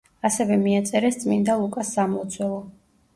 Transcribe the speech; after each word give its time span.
ასევე 0.27 0.55
მიაწერეს 0.61 1.19
წმინდა 1.23 1.57
ლუკას 1.59 1.91
სამლოცველო. 1.99 2.59